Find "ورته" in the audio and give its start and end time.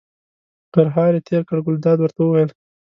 2.01-2.21